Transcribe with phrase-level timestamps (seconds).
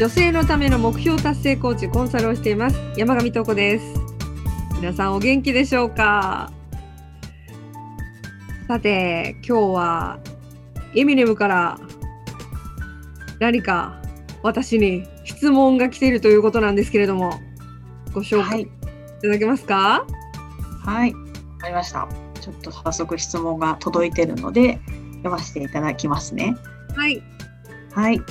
[0.00, 2.80] 女性のための目標達成コーチコンサルをしています。
[2.96, 3.84] 山上東子です。
[4.76, 6.50] 皆さんお元気でしょうか？
[8.66, 10.18] さて今日は
[10.94, 11.78] エミネムから
[13.40, 14.00] 何か
[14.42, 17.34] 私に質問が来ているということなんですけれども
[18.14, 18.66] ご紹介い
[19.20, 20.06] ただけますか？
[20.82, 21.20] はい、わ、
[21.58, 22.08] かりました。
[22.40, 24.80] ちょっと早速質問が届いているので
[25.16, 26.56] 読ませていただきますね。
[26.96, 27.22] はい。
[27.92, 28.22] はい。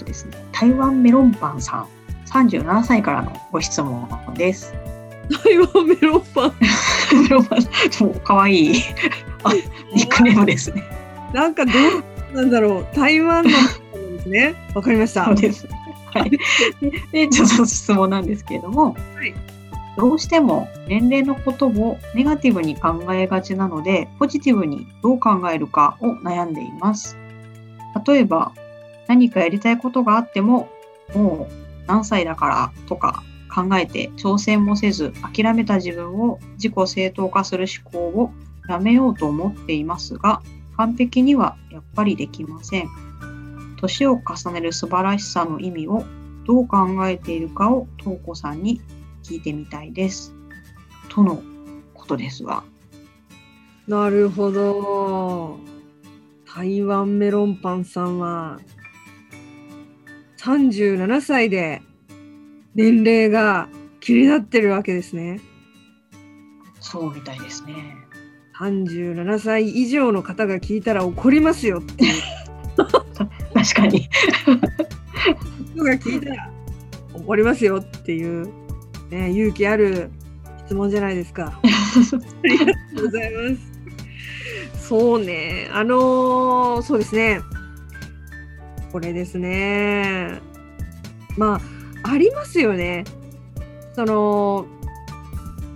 [0.00, 1.88] とですね、台湾メロンパンさん、
[2.26, 4.74] 37歳からのご質問です。
[5.44, 6.54] 台湾メロンパン
[7.22, 8.74] メロンパン、 そう、かわいい。
[9.44, 9.52] あ、
[9.94, 10.82] ニックネームですね。
[11.32, 13.56] なんかどうなんだろう台湾ので
[14.22, 15.68] すねわかりましたそうです。
[16.12, 16.30] はい。
[16.30, 16.38] で、
[17.12, 19.34] でちょっと質問なんですけれども、はい
[19.96, 27.18] どうしても年齢のことをネガティブに考えがちなので、ポジティブにどう考えるかを悩んでいます。
[28.06, 28.52] 例えば、
[29.10, 30.68] 何かやりたいことがあっても、
[31.16, 38.30] もう何歳だからとか考えて挑戦もせず諦めた自分を自己正当化する思考を
[38.68, 40.42] やめようと思っていますが、
[40.76, 42.88] 完璧にはやっぱりできません。
[43.80, 46.04] 年を重ねる素晴らしさの意味を
[46.46, 48.80] どう考えているかを東子さんに
[49.24, 50.32] 聞いてみたいです。
[51.08, 51.42] との
[51.94, 52.62] ことですが。
[53.88, 55.58] なるほど。
[56.54, 58.60] 台湾メロンパンさんは
[60.40, 61.82] 37歳で
[62.74, 63.68] 年齢が
[64.00, 65.38] 気になってるわけですね。
[66.80, 67.74] そうみたいですね。
[68.58, 72.04] 37歳以上の方が聞いたら怒りますよって
[73.54, 74.08] 確かに。
[75.74, 76.50] 人が聞いたら
[77.12, 78.48] 怒りますよっていう、
[79.10, 80.10] ね、勇気ある
[80.66, 81.60] 質問じゃないですか。
[81.62, 81.68] あ
[82.44, 83.56] りがとうございま
[84.74, 84.88] す。
[84.88, 87.40] そうね、あのーそうですね。
[88.92, 90.40] これですね。
[91.36, 91.60] ま
[92.04, 93.04] あ、ありますよね。
[93.94, 94.66] その、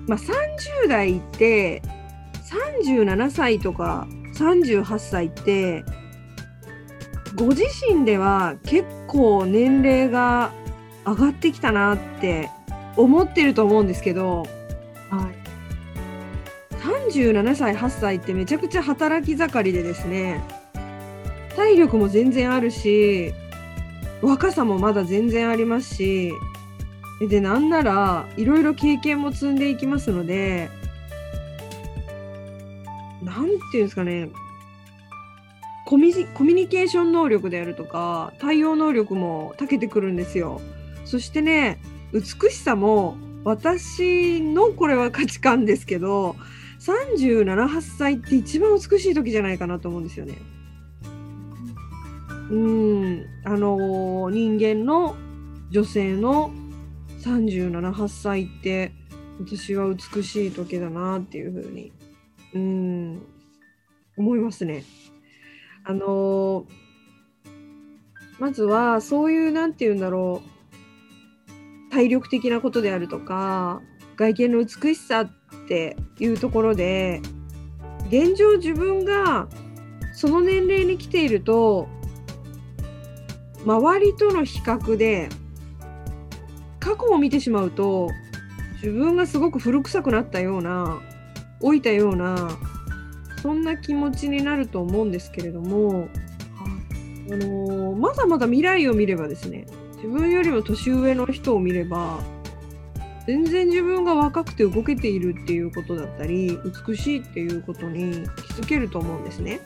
[0.06, 1.82] まあ、30代って、
[2.82, 5.84] 37歳とか38歳って、
[7.34, 10.52] ご自身では結構年齢が
[11.04, 12.50] 上がってきたなって
[12.96, 14.46] 思ってると思うんですけど、
[15.10, 15.44] はい。
[16.84, 20.42] 37歳8歳ってめちゃくちゃ働き盛りでですね
[21.56, 23.32] 体力も全然あるし
[24.22, 26.32] 若さもまだ全然ありますし
[27.20, 30.68] でなんならいろいろ経験も積んでいきますので
[33.22, 34.30] なんていうんですかね
[35.86, 40.60] コミュニコミュニケーション能力であるとか対応能力も長けてくるんですよ。
[41.04, 41.78] そしてね
[42.12, 46.36] 美しさも私のこれは価値観ですけど
[46.80, 50.34] 378歳って一番美しい時じゃないかなと思うんですよね。
[52.54, 55.16] うんあの人間の
[55.70, 56.52] 女性の
[57.22, 58.92] 378歳って
[59.40, 61.92] 私は美しい時だなっていうふうに
[62.54, 63.22] うん
[64.16, 64.84] 思いますね。
[65.84, 66.66] あの
[68.38, 70.40] まずはそういうなんて言うんだろ
[71.88, 73.82] う体力的なことであるとか
[74.16, 75.30] 外見の美しさっ
[75.66, 77.20] ていうところで
[78.08, 79.48] 現状自分が
[80.12, 81.88] その年齢に来ていると
[83.64, 85.28] 周りとの比較で
[86.78, 88.10] 過去を見てしまうと
[88.74, 91.00] 自分がすごく古臭くなったような
[91.62, 92.50] 老いたような
[93.40, 96.08] そんな気持ちになると思うんですけれども、
[97.30, 102.20] あのーまだまだ未来を見ればですね自分よりも年上の人を見れば
[103.26, 109.60] 全然自分が若くて動けているっていうことだったり美しいっていうことに気づけると思うんですね。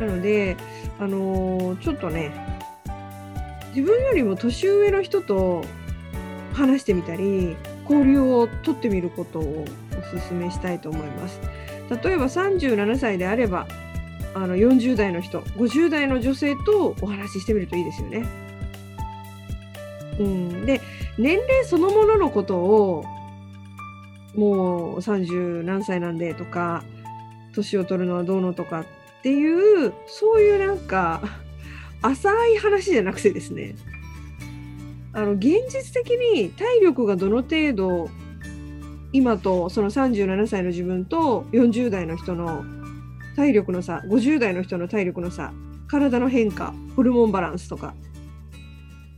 [0.00, 0.56] なので、
[0.98, 2.49] あのーちょっとね
[3.74, 5.64] 自分よりも年上の人と
[6.52, 7.56] 話してみたり
[7.88, 11.40] 交流を取ってみることをお勧めしたいと思います。
[12.02, 13.66] 例えば37歳であれば
[14.34, 18.26] あの40代の人50代の女性とお話ししてみるといいですよね。
[20.18, 20.80] うん、で
[21.18, 23.04] 年齢そのもののことを
[24.36, 26.84] もう30何歳なんでとか
[27.54, 28.84] 年を取るのはどうのとかっ
[29.22, 31.20] ていうそういうなんか
[32.02, 33.74] 浅い話じゃなくてですね
[35.12, 38.10] あの現実的に体力がどの程度
[39.12, 42.64] 今とその37歳の自分と40代の人の
[43.36, 45.52] 体力の差50代の人の体力の差
[45.88, 47.94] 体の変化ホルモンバランスとか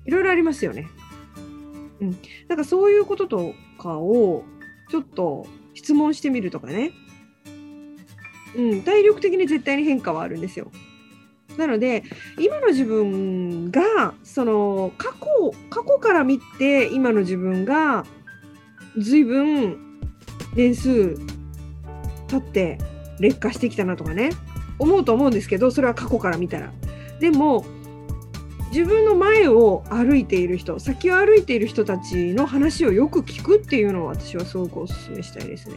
[0.06, 0.88] いろいろありますよね。
[2.00, 2.16] うん、
[2.48, 4.42] なんかそういうこととかを
[4.90, 6.92] ちょっと質問してみるとかね。
[8.56, 10.70] うん、体力的に絶対に変化はあるんですよ。
[11.58, 12.02] なので
[12.38, 18.04] 今の自分がその過去過去から見て今の自分が
[18.98, 20.00] 随分
[20.54, 21.18] 年数
[22.28, 22.78] 経って
[23.18, 24.30] 劣化してきたなとかね
[24.78, 26.72] 思うと思うんですけどそれは過去から見たら。
[27.20, 27.64] でも
[28.72, 35.76] 自分の前を歩いている人先を歩いている人たちの話をよく聞くっていうのを私はすごくお勧めしたいですね。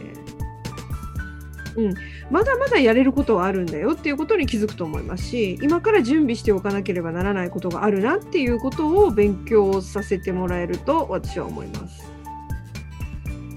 [1.76, 1.94] うん、
[2.30, 12.10] まだまだやれることはあるんだよっていうことに気づくと思いますし今から準備しておかなければならないことがあるなっていうことを勉強させてもらえると私は思います。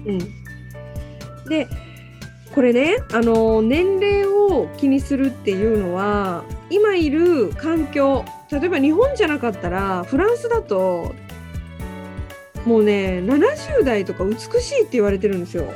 [0.06, 0.18] うん、
[1.48, 1.66] で
[2.54, 11.14] これねあの年齢を気にするっていうのは今いる環境例えば日本じゃなかったらフランスだと
[12.64, 15.72] もうね70代とか美しいって言われてるんですよ。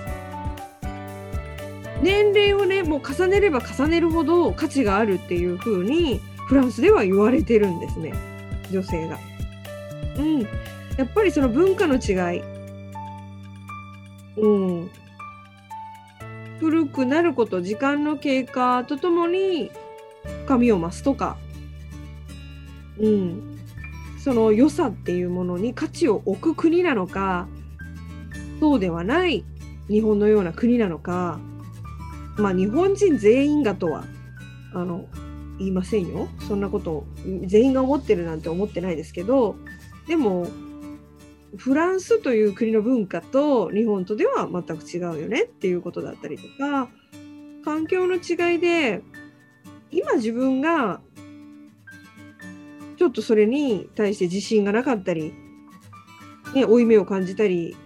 [2.05, 8.13] 年齢をねもう重ねれば重ねるほど価値があるっていう風にフランスでは言われてるんですね。
[8.71, 9.19] 女性が。
[10.19, 10.47] うん、や
[11.05, 12.43] っぱりその文化の違い、
[14.37, 14.49] う
[14.83, 14.91] ん、
[16.61, 19.71] 古くなること時間の経過とともに
[20.45, 21.39] 深みを増すとか、
[23.01, 23.59] うん、
[24.23, 27.49] その良さっていうものに価値を置く国なのか
[28.61, 29.43] そうではない
[29.89, 31.41] 日本のような国なのか。
[32.37, 34.05] まあ日本人全員がとは
[34.73, 35.07] あの
[35.59, 36.29] 言いませんよ。
[36.49, 37.05] そんなこと
[37.47, 39.57] 全員が思ってるなんて思ってないですけど
[40.09, 40.49] でも
[41.57, 46.89] フランスという国の文化と日本とでは全く違うよねっていうことだったりとか
[47.65, 49.03] 環境の違いで
[49.91, 51.01] 今自分が
[52.97, 55.33] ちょっとそれに対して自信がなかったり、
[56.55, 57.77] ね、負い目を感じたり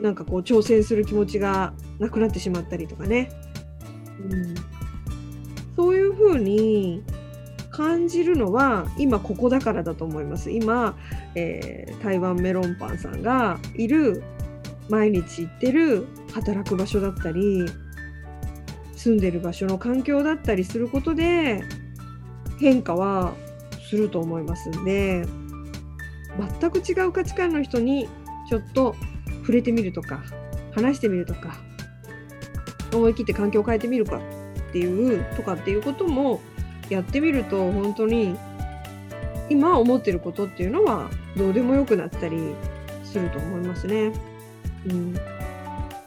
[0.00, 1.72] なんかこう挑戦する気持ちが
[2.02, 3.30] なくなってしまったりとかね、
[4.30, 4.54] うん、
[5.76, 7.02] そういうふうに
[7.70, 10.50] 感じるのは今ここだからだと思います。
[10.50, 10.96] 今、
[11.34, 14.22] えー、台湾メロンパンさんがいる
[14.88, 17.64] 毎日行ってる働く場所だったり
[18.94, 21.64] 住んでる場所の環境だったりすることで
[22.60, 23.32] 変化は
[23.88, 25.24] すると思いますんで
[26.60, 28.08] 全く違う価値観の人に
[28.48, 28.94] ちょっと
[29.40, 30.22] 触れてみるとか
[30.72, 31.56] 話してみるとか
[32.96, 36.40] 思い切って環境を変えてみるかっていうとかっていうことも
[36.88, 38.36] やってみると本当に
[39.48, 42.54] 今思ってることっていうのはどうでもよくなったり
[43.04, 44.12] すると思いますね。
[44.86, 45.14] うん、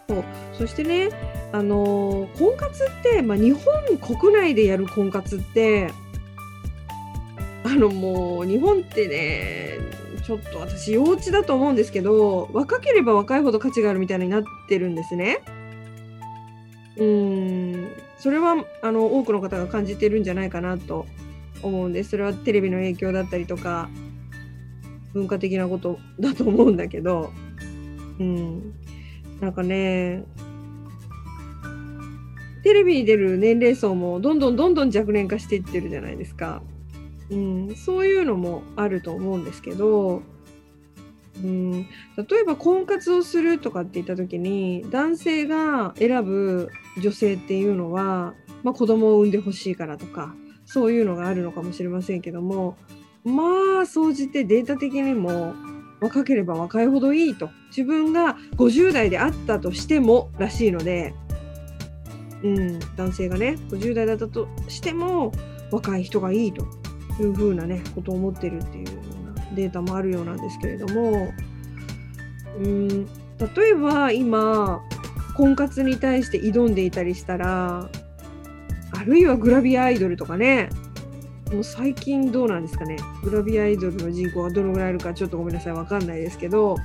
[0.08, 0.24] そう
[0.54, 1.10] そしてね、
[1.54, 5.92] あのー、婚活って、まあ、日本国内でやる婚活って
[7.64, 9.80] あのもう日本ってね
[10.26, 15.40] ちょっと私幼稚だと思うんですけど若ければ若いほど価値があるみたいになってるんですね。
[16.98, 17.88] うん。
[18.18, 21.06] それはあの多くの方が感じてるんじゃないかなと
[21.62, 23.90] 思うんですそれはテレビの影響だったりとか
[25.14, 27.32] 文化的なことだと思うんだけど
[28.20, 28.74] うん。
[29.42, 30.24] なんかね
[32.64, 36.64] テレビに出る年齢層もどんどんどんどん若年化していってるじゃないですか。
[37.30, 40.24] うん、そういうのもあると思うんですけど、
[41.44, 41.88] うん、例
[42.42, 46.70] えば婚活をするとかって言った時に男性が選ぶ
[47.02, 50.34] 女性っていうのは、まあ、子供を産んでほしいからとか
[50.66, 52.78] そういうのがあるのかもしれませんけども
[53.26, 55.54] まあ総じてデータ的にも
[56.00, 57.50] 若ければ若いほどいいと。
[57.70, 61.14] 自分が50代であったとしてもらしいので、
[62.44, 65.32] うん、男性がね50代だったとしても
[65.72, 66.66] 若い人がいいと
[67.20, 69.05] いうふうなねことを思ってるっていう
[69.54, 71.34] データもあるようなんですけれども
[72.60, 74.82] うん例えば今
[75.36, 77.90] 婚活に対して挑んでいたりしたら
[78.98, 80.70] あるいはグラビアアイドルとかね
[81.52, 86.78] もう最近どうなんですかねグラビアアイドルの人口がどのぐらいいるかちょっとごめんなさい分かんないですけど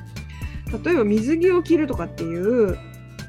[0.84, 2.76] 例えば水着を着るとかっていう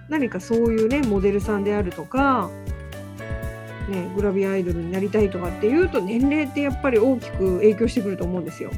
[0.09, 2.49] 何かそういうねモデルさんであるとか
[3.89, 8.71] ね、グラビアアイドルになりたいとかっていうと年齢ってやっぱり大きく影響してくると思うんですよ。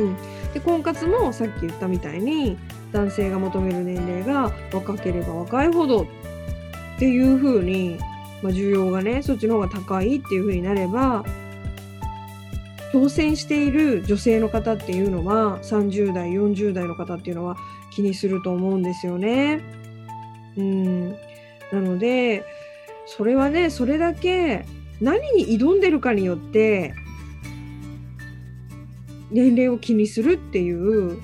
[0.00, 0.16] うん、
[0.52, 2.58] で婚活もさっき言ったみたいに
[2.92, 6.06] 男性が求める年齢が若ければ若いほどっ
[6.98, 7.98] ていう風に、
[8.42, 11.24] まあ、需要がねそっちの方が高いっていう風になれば
[12.92, 17.56] 挑戦している女性の方っていうのは30代40代の方っていうのは
[17.92, 19.60] 気にすると思うんですよね。
[20.56, 21.10] うん
[21.72, 22.44] なので
[23.06, 24.66] それはねそれだけ
[25.00, 26.94] 何に挑んでるかによって
[29.30, 31.20] 年齢を気にするっていう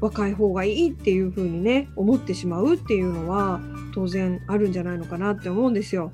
[0.00, 3.60] 若い方がいいっていう風にね思ってしまうっていうのは
[3.94, 6.12] 当然あるんじゃないのかなって思うんですよ。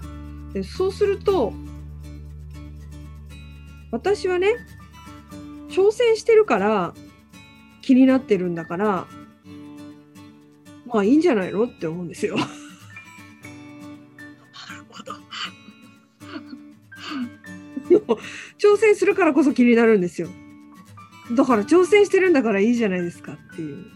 [0.52, 1.52] でそうすると
[3.90, 4.54] 私はね
[5.68, 6.94] 挑戦してるから
[7.82, 9.06] 気になってるんだから
[10.86, 12.36] まあいいんじゃないのって思うんですよ。
[18.58, 20.28] 挑戦するからこそ気になるんですよ。
[21.32, 23.86] だから挑戦してるんだからいいじゃないですかっていう。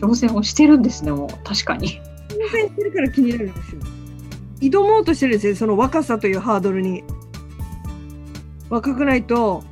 [0.00, 2.00] 挑戦をしてるんですね、もう確かに。
[2.28, 3.80] 挑戦してるから気になるんですよ。
[4.60, 7.04] 挑もうとしてるんですよ、その若さというハードルに。
[8.70, 9.62] 若くないと、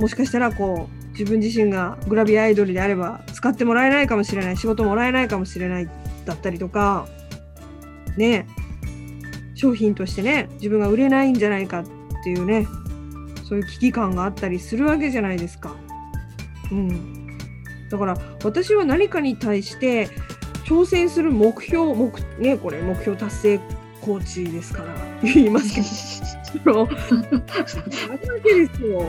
[0.00, 5.88] もしかしたらこう、自分自身がグラビアアイドルであれば使ってもらえないかもしれない、仕事もらえないかもしれない
[6.24, 7.06] だったりとか、
[8.16, 8.46] ね、
[9.54, 11.84] 商品としてね、自分が売れないんじゃないかっ
[12.24, 12.66] ていうね、
[13.50, 15.74] そういう危機感があったりするわけじゃないですか。
[16.70, 17.36] うん。
[17.90, 20.08] だから私は何かに対して
[20.66, 23.60] 挑戦する目標、目ね、これ目標達成
[24.00, 25.74] コーチですから言います
[26.52, 26.88] けど、あるわ
[28.40, 29.04] けですよ。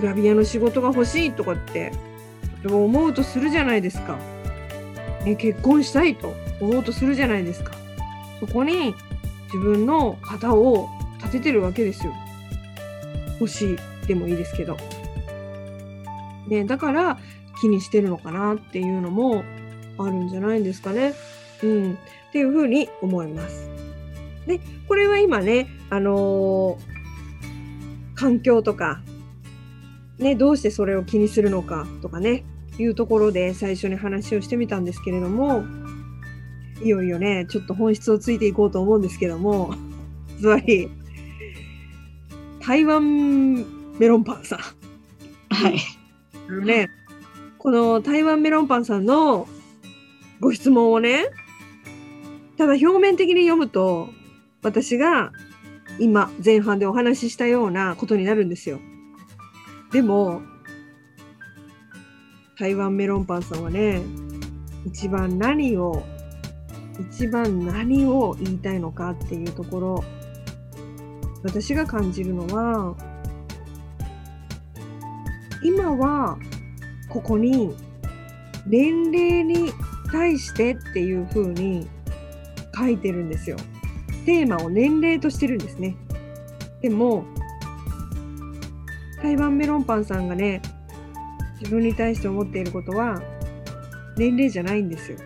[0.00, 1.90] グラビアの仕事が欲しいとかって
[2.64, 4.16] 思うとするじゃないですか。
[5.24, 7.72] ね、結婚したいと思うとするじゃないですか。
[8.38, 8.94] そこに
[9.46, 12.12] 自分の旗を立ててるわけですよ。
[13.40, 14.76] 欲しいでもいいですけど。
[16.48, 17.18] ね、だから
[17.60, 19.42] 気にしてるのかなっていうのも
[19.98, 21.14] あるんじゃないんですかね。
[21.62, 21.92] うん。
[21.94, 23.68] っていうふうに思います。
[24.46, 26.96] で、これは今ね、あのー
[28.16, 29.02] 環境とか、
[30.18, 32.44] ね、どうしてそれを気にするのかとかね、
[32.78, 35.64] いうところで最初に話をしてみたんですけれども、
[36.82, 39.74] いよいよね、ちょっと本質をついていこうと思うんですけども、
[40.40, 40.90] つまり、
[42.66, 43.64] 台湾
[43.96, 44.58] メロンパンさん。
[45.54, 45.78] はい。
[46.48, 46.90] あのね、
[47.58, 49.46] この台湾メロンパンさんの
[50.40, 51.26] ご質問をね、
[52.58, 54.08] ただ表面的に読むと、
[54.64, 55.30] 私が
[56.00, 58.80] 今前半でお話ししたようなことになるんですよ。
[59.92, 60.42] でも、
[62.58, 64.02] 台湾メロンパンさんはね、
[64.84, 66.02] 一番何を、
[67.12, 70.04] 一番何を言いたいのかっていうところ、
[71.46, 72.96] 私が感じるのは、
[75.62, 76.38] 今は
[77.08, 77.74] ここに
[78.66, 79.72] 年齢に
[80.10, 81.88] 対してっていう風に
[82.76, 83.56] 書いてるんですよ。
[84.24, 85.96] テーマを年齢としてるんですね。
[86.82, 87.24] でも、
[89.22, 90.60] 台湾メロンパンさんがね、
[91.60, 93.22] 自分に対して思っていることは
[94.16, 95.18] 年齢じゃないんですよ。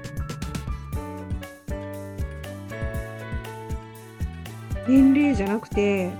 [4.90, 6.10] 年齢じゃなくて、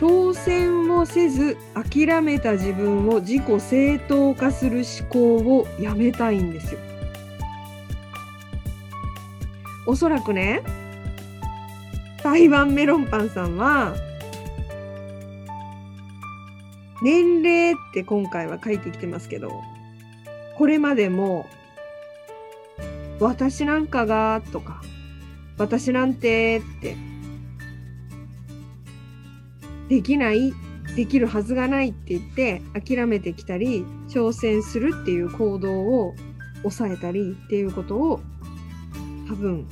[0.00, 6.80] 挑戦をせず諦めた自分を自己正当化する思考をやめたいんですよ。
[9.86, 10.62] おそらくね、
[12.22, 13.94] 台湾メロンパンさんは、
[17.02, 19.62] 年齢って今回は書いてきてますけど、
[20.56, 21.46] これまでも、
[23.20, 24.82] 私なんかがとか、
[25.56, 26.96] 私なんてって、
[29.88, 30.52] できない、
[30.94, 36.14] できるはずがないって言って諦めてきたり、挑戦するっていう行動を
[36.62, 38.20] 抑えたりっていうことを
[39.28, 39.66] 多分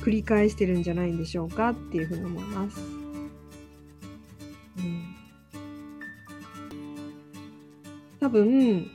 [0.00, 2.80] 繰り返してるんじゃないんでしょうかっていうふうに思います。
[4.78, 5.16] うん、
[8.20, 8.90] 多分、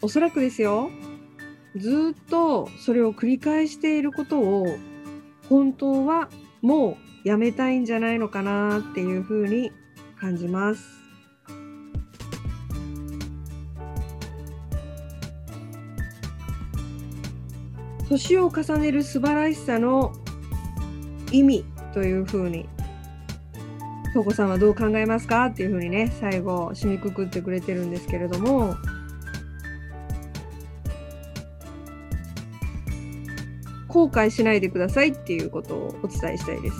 [0.00, 0.90] おそらくですよ。
[1.76, 4.66] ずっとそれを繰り返していることを
[5.48, 6.28] 本当は
[6.62, 9.72] もうやめたいんじゃないのかなっていうふうに
[10.18, 10.98] 感じます。
[18.08, 20.14] 年を重ねる素晴らしさの
[21.30, 22.66] 意味というふうに、
[24.12, 28.76] 東子さんはどう考えますかっていうふうにね、最後締めくくってくれてるんですけれども、
[33.88, 36.76] 後悔しないでくださいっていうことをお伝えしたいです。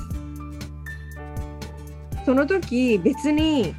[2.25, 3.75] その時別に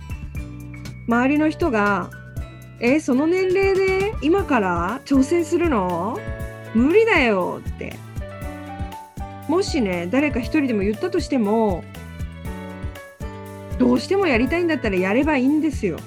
[1.07, 2.09] 周りの人が
[2.81, 6.19] 「えその年齢で今から挑戦するの？
[6.73, 7.95] 無理だよ」って
[9.47, 11.83] もしね誰か一人でも言ったとしても
[13.77, 15.97] どうしてもやりたいんだったらやればいいんですよ。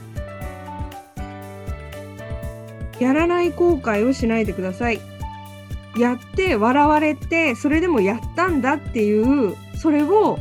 [3.01, 5.01] やらない後悔をしないでください。
[5.97, 10.39] やって笑われてそれでもやったんだっていうそれを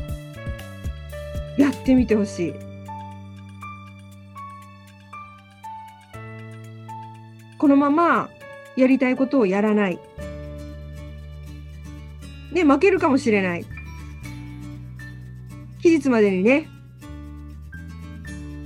[1.58, 2.54] やってみてほしい。
[7.58, 8.30] このまま
[8.76, 10.00] やりたいことをやらない。
[12.54, 13.66] で、負けるかもしれない。
[15.82, 16.68] 期日までにね、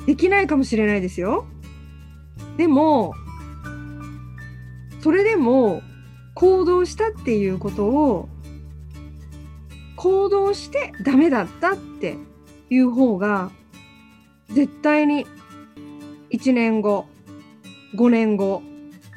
[0.06, 1.46] できないかもしれないですよ。
[2.58, 3.14] でも、
[5.02, 5.82] それでも
[6.36, 8.30] 行動したっていうことを
[9.96, 12.18] 行動してダメだったって
[12.70, 13.52] いう方が
[14.50, 15.26] 絶対に
[16.32, 17.06] 1年後
[17.96, 18.62] 5年後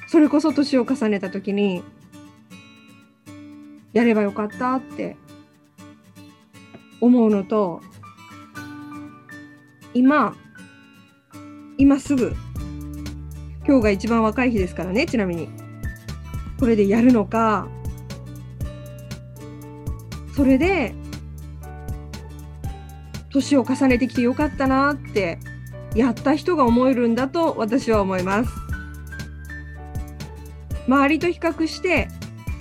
[0.06, 1.82] それこそ年を重ねた時に
[3.92, 5.16] やればよかったって
[7.00, 7.82] 思うのと
[9.92, 10.36] 今
[11.76, 12.34] 今すぐ
[13.66, 15.67] 今日が一番若い日ですからねちなみに。
[16.58, 17.68] これでやるのか。
[20.34, 20.94] それで
[23.30, 25.38] 年を重ねてきてよかったなって
[25.94, 28.50] やった人が思えるんだと私は思います。
[30.86, 32.08] 周りと比較して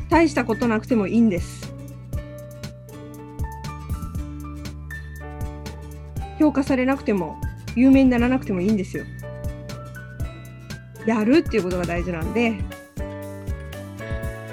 [0.09, 1.71] 大したことなくてもいいんです。
[6.39, 7.39] 評価されなくても
[7.75, 9.05] 有名にならなくてもいいんですよ。
[11.05, 12.76] やるっていうことが大事なんで。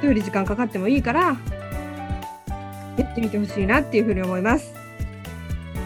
[0.05, 1.39] 人より時間かかってもいいから
[2.99, 4.75] やってみてほしいなっていうふうに思います。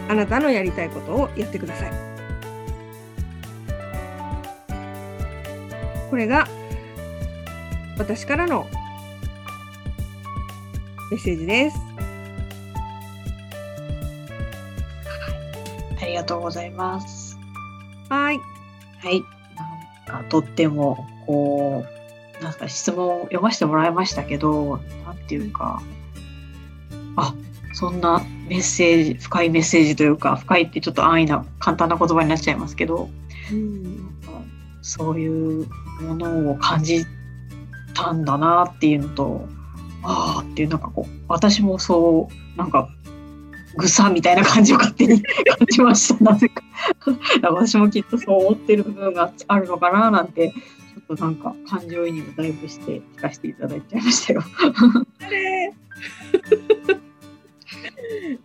[0.09, 1.91] あなたのやりたいことをやってください。
[6.09, 6.47] これが
[7.97, 8.67] 私からの
[11.11, 11.77] メッセージです。
[16.01, 17.37] ありがとうございます。
[18.09, 18.39] はい。
[18.97, 19.23] はい。
[20.07, 21.98] なんかとっても、こう、
[22.41, 25.81] なんか質問を読ませてもらいましたけど、なんていうか、
[27.15, 27.33] あ、
[27.73, 33.09] そんなメッセージ、深いメッセージというか、深いってちょっと安易な、簡単な言葉になっちゃいますけど、
[33.51, 34.09] うん
[34.81, 35.67] そういう
[36.01, 37.05] ものを感じ
[37.93, 39.47] たんだなっていうのと、
[40.03, 42.89] ああっていうなんかこう、私もそう、なんか、
[43.75, 46.63] ぐさみたいな感じを勝手に 感じました、なぜか。
[47.43, 50.53] 私もきっとそう思ってる部分があるのかななんて、
[50.89, 54.43] ちょっとなんか感情移入をだいぶして聞かせていただいちゃいましたよ。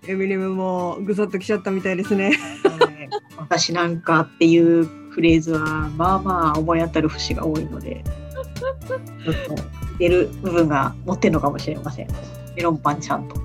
[0.07, 2.33] エミネムもぐさっときちゃったみたいですね。
[2.65, 2.95] はい
[3.37, 8.03] 私なんかっていうフレーズはまあまあ思い当たる節が多いので、
[8.35, 9.55] ちょっと
[9.93, 12.09] 似てる部分が持ってるのかもしれません。
[12.57, 13.37] メロンパンちゃんと。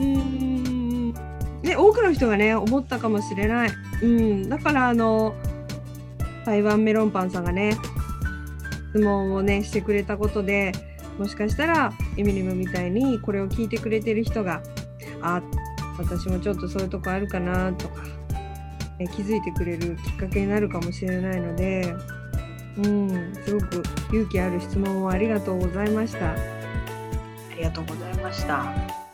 [0.00, 1.12] うん
[1.62, 3.70] ね、多くの人がね思ったかもしれない。
[4.02, 5.34] うん、だからあの
[6.44, 7.76] 台湾メロンパンさんがね
[8.90, 10.72] 質問をねしてくれたことで
[11.18, 14.62] もしかしたらエミネムみたいにこれを聞いてくれてる人が
[15.20, 15.42] あ
[15.98, 18.04] 私もちょっとそういうとこあるかなとか、
[19.00, 21.92] え気づいてくれるきっかけになるかもしれないので、
[22.76, 26.30] うん、すごく勇気ある質問をありがとうございました。
[26.30, 26.36] あ
[27.56, 28.62] りがとうございました。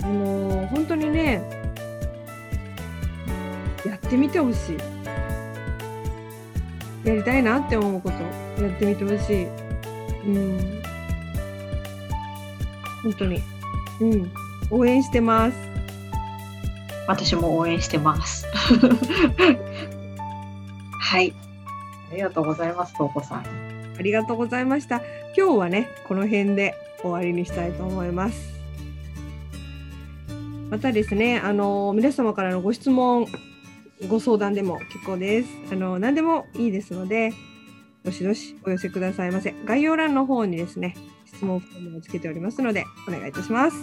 [0.07, 1.43] もう本当にね
[3.87, 4.77] やってみてほしい
[7.09, 9.64] やりたいなって思うことやってみてほしい
[10.27, 10.83] うん。
[13.03, 13.43] 本当に。
[14.01, 14.31] うん。
[14.71, 15.57] 応援してます。
[17.07, 18.47] 私も応援してます。
[21.01, 21.35] はい。
[22.13, 23.45] ありがとうございます、とうこさん。
[23.99, 25.03] ありがとうございました。
[25.37, 28.55] 今日はねこの辺で終わりにしたいと思います。
[30.71, 33.27] またですねあの皆様からのご質問
[34.09, 35.49] ご相談でも結構です。
[35.73, 37.33] あの何でもいいですので
[38.05, 43.77] どしどしお寄せくださいませ概要欄の方にですね質問フォームをつけておりますのでお願いいたします